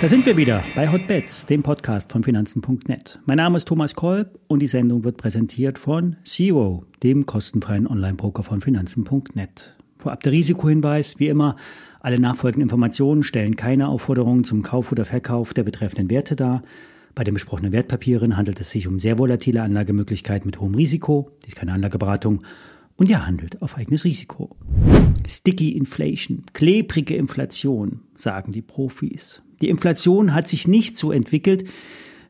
[0.00, 3.20] Da sind wir wieder bei Hotbets, dem Podcast von Finanzen.net.
[3.26, 8.42] Mein Name ist Thomas Kolb und die Sendung wird präsentiert von Zero, dem kostenfreien Online-Broker
[8.42, 9.76] von Finanzen.net.
[9.98, 11.56] Vorab der Risikohinweis, wie immer,
[12.00, 16.62] alle nachfolgenden Informationen stellen keine Aufforderungen zum Kauf oder Verkauf der betreffenden Werte dar.
[17.14, 21.30] Bei den besprochenen Wertpapieren handelt es sich um sehr volatile Anlagemöglichkeiten mit hohem Risiko.
[21.42, 22.40] Dies ist keine Anlageberatung
[23.00, 24.54] und ihr handelt auf eigenes Risiko.
[25.26, 29.42] Sticky Inflation, klebrige Inflation, sagen die Profis.
[29.62, 31.64] Die Inflation hat sich nicht so entwickelt,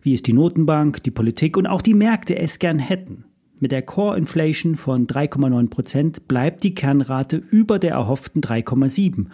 [0.00, 3.24] wie es die Notenbank, die Politik und auch die Märkte es gern hätten.
[3.58, 9.26] Mit der Core Inflation von 3,9 Prozent bleibt die Kernrate über der erhofften 3,7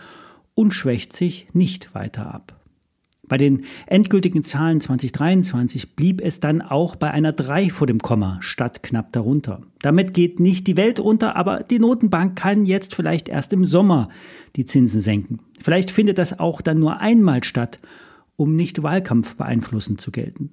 [0.55, 2.56] und schwächt sich nicht weiter ab.
[3.29, 8.39] Bei den endgültigen Zahlen 2023 blieb es dann auch bei einer 3 vor dem Komma
[8.41, 9.63] statt knapp darunter.
[9.83, 14.09] Damit geht nicht die Welt unter, aber die Notenbank kann jetzt vielleicht erst im Sommer
[14.55, 15.41] die Zinsen senken.
[15.61, 17.81] Vielleicht findet das auch dann nur einmal statt,
[18.37, 20.51] um nicht Wahlkampf beeinflussend zu gelten.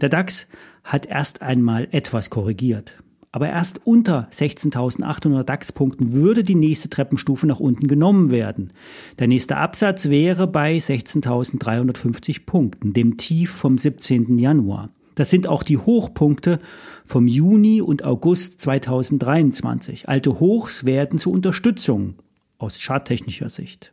[0.00, 0.48] Der DAX
[0.84, 3.02] hat erst einmal etwas korrigiert.
[3.34, 8.74] Aber erst unter 16.800 DAX-Punkten würde die nächste Treppenstufe nach unten genommen werden.
[9.18, 14.38] Der nächste Absatz wäre bei 16.350 Punkten, dem Tief vom 17.
[14.38, 14.90] Januar.
[15.14, 16.58] Das sind auch die Hochpunkte
[17.06, 20.08] vom Juni und August 2023.
[20.08, 22.14] Alte Hochs werden zur Unterstützung
[22.58, 23.92] aus charttechnischer Sicht.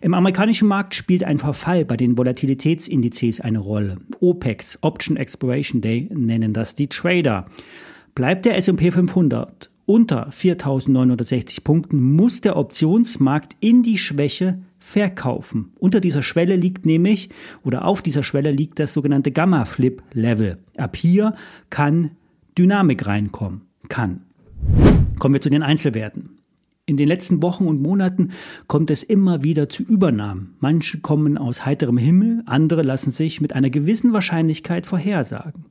[0.00, 3.98] Im amerikanischen Markt spielt ein Verfall bei den Volatilitätsindizes eine Rolle.
[4.20, 7.46] OPEX, Option Expiration Day, nennen das die Trader.
[8.18, 15.70] Bleibt der S&P 500 unter 4.960 Punkten, muss der Optionsmarkt in die Schwäche verkaufen.
[15.78, 17.30] Unter dieser Schwelle liegt nämlich,
[17.62, 20.58] oder auf dieser Schwelle liegt das sogenannte Gamma-Flip-Level.
[20.76, 21.36] Ab hier
[21.70, 22.10] kann
[22.58, 23.60] Dynamik reinkommen.
[23.88, 24.22] Kann.
[25.20, 26.40] Kommen wir zu den Einzelwerten.
[26.86, 28.30] In den letzten Wochen und Monaten
[28.66, 30.56] kommt es immer wieder zu Übernahmen.
[30.58, 35.66] Manche kommen aus heiterem Himmel, andere lassen sich mit einer gewissen Wahrscheinlichkeit vorhersagen.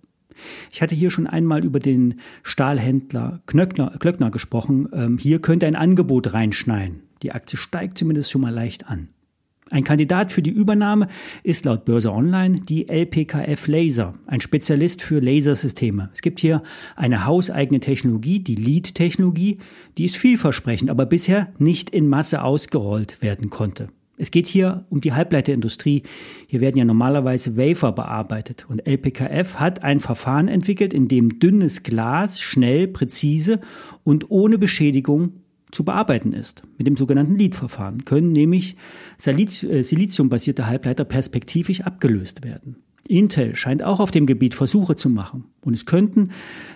[0.72, 4.88] Ich hatte hier schon einmal über den Stahlhändler Knöckner, Klöckner gesprochen.
[4.94, 7.04] Ähm, hier könnte ein Angebot reinschneien.
[7.24, 9.10] Die Aktie steigt zumindest schon mal leicht an.
[9.70, 11.08] Ein Kandidat für die Übernahme
[11.44, 16.10] ist laut Börse Online die LPKF Laser, ein Spezialist für Lasersysteme.
[16.14, 16.62] Es gibt hier
[16.96, 19.58] eine hauseigene Technologie, die Lead-Technologie,
[19.98, 23.88] die ist vielversprechend, aber bisher nicht in Masse ausgerollt werden konnte.
[24.18, 26.04] Es geht hier um die Halbleiterindustrie.
[26.48, 28.66] Hier werden ja normalerweise Wafer bearbeitet.
[28.68, 33.60] Und LPKF hat ein Verfahren entwickelt, in dem dünnes Glas schnell, präzise
[34.04, 35.34] und ohne Beschädigung
[35.72, 36.64] zu bearbeiten ist.
[36.78, 38.76] Mit dem sogenannten Lead-Verfahren können nämlich
[39.24, 42.78] äh, siliziumbasierte Halbleiter perspektivisch abgelöst werden.
[43.08, 45.46] Intel scheint auch auf dem Gebiet Versuche zu machen.
[45.64, 46.32] Und es könnten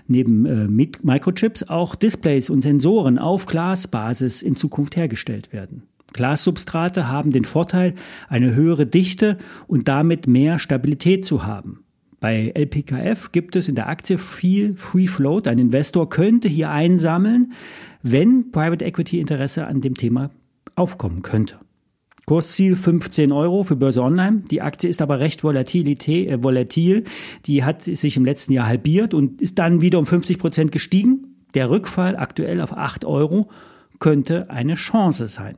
[0.08, 5.84] neben äh, Microchips auch Displays und Sensoren auf Glasbasis in Zukunft hergestellt werden.
[6.14, 7.96] Glassubstrate haben den Vorteil,
[8.30, 11.84] eine höhere Dichte und damit mehr Stabilität zu haben.
[12.20, 15.48] Bei LPKF gibt es in der Aktie viel Free Float.
[15.48, 17.54] Ein Investor könnte hier einsammeln,
[18.04, 20.30] wenn Private Equity Interesse an dem Thema
[20.76, 21.58] aufkommen könnte.
[22.28, 24.44] Kursziel 15 Euro für Börse Online.
[24.52, 27.04] Die Aktie ist aber recht äh, volatil.
[27.46, 31.36] Die hat sich im letzten Jahr halbiert und ist dann wieder um 50 Prozent gestiegen.
[31.56, 33.48] Der Rückfall aktuell auf 8 Euro
[34.00, 35.58] könnte eine Chance sein.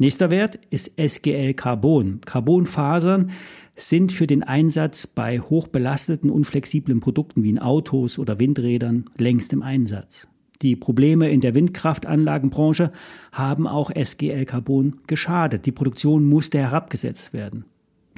[0.00, 2.22] Nächster Wert ist SGL Carbon.
[2.22, 3.32] Carbonfasern
[3.76, 9.62] sind für den Einsatz bei hochbelasteten, unflexiblen Produkten wie in Autos oder Windrädern längst im
[9.62, 10.26] Einsatz.
[10.62, 12.92] Die Probleme in der Windkraftanlagenbranche
[13.30, 15.66] haben auch SGL Carbon geschadet.
[15.66, 17.66] Die Produktion musste herabgesetzt werden.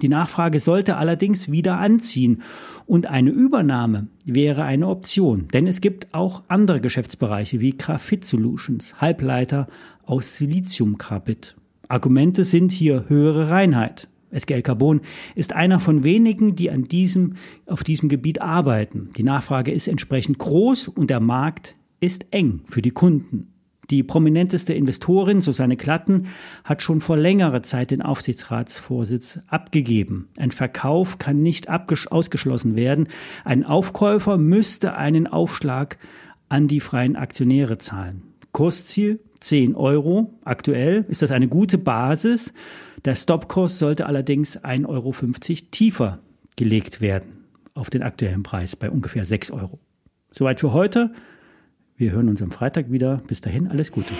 [0.02, 2.44] Die Nachfrage sollte allerdings wieder anziehen
[2.86, 9.00] und eine Übernahme wäre eine Option, denn es gibt auch andere Geschäftsbereiche wie Graphit Solutions,
[9.00, 9.66] Halbleiter
[10.04, 11.56] aus Siliziumcarbid.
[11.92, 14.08] Argumente sind hier höhere Reinheit.
[14.30, 15.02] SGL Carbon
[15.34, 17.34] ist einer von wenigen, die an diesem,
[17.66, 19.10] auf diesem Gebiet arbeiten.
[19.18, 23.52] Die Nachfrage ist entsprechend groß und der Markt ist eng für die Kunden.
[23.90, 26.28] Die prominenteste Investorin, Susanne Klatten,
[26.64, 30.30] hat schon vor längerer Zeit den Aufsichtsratsvorsitz abgegeben.
[30.38, 33.08] Ein Verkauf kann nicht ausgeschlossen werden.
[33.44, 35.98] Ein Aufkäufer müsste einen Aufschlag
[36.48, 38.22] an die freien Aktionäre zahlen.
[38.52, 40.38] Kursziel 10 Euro.
[40.44, 42.52] Aktuell ist das eine gute Basis.
[43.04, 45.12] Der Stopkurs sollte allerdings 1,50 Euro
[45.70, 46.18] tiefer
[46.56, 47.44] gelegt werden
[47.74, 49.78] auf den aktuellen Preis bei ungefähr 6 Euro.
[50.30, 51.12] Soweit für heute.
[51.96, 53.22] Wir hören uns am Freitag wieder.
[53.26, 54.14] Bis dahin alles Gute.